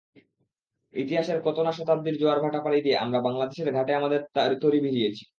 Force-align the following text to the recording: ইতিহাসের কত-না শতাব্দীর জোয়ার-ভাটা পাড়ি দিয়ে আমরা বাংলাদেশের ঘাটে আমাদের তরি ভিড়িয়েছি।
ইতিহাসের 0.93 1.37
কত-না 1.43 1.71
শতাব্দীর 1.71 2.15
জোয়ার-ভাটা 2.17 2.59
পাড়ি 2.61 2.79
দিয়ে 2.81 2.97
আমরা 2.97 3.19
বাংলাদেশের 3.21 3.69
ঘাটে 3.73 3.91
আমাদের 3.95 4.19
তরি 4.61 4.79
ভিড়িয়েছি। 4.85 5.23